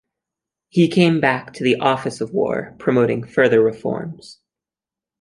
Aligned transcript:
He 0.69 0.87
came 0.87 1.19
back 1.21 1.53
to 1.53 1.63
the 1.63 1.75
Office 1.75 2.21
of 2.21 2.33
war 2.33 2.73
promoting 2.79 3.23
further 3.23 3.61
reforms. 3.61 4.39